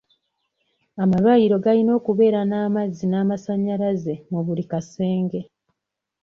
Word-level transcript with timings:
Amalwaliro 1.03 1.55
galina 1.65 1.91
okubeera 1.99 2.39
n'amazzi 2.49 3.05
n'amasanyalazze 3.07 4.13
mu 4.31 4.39
buli 4.45 4.63
kasenge. 4.71 5.39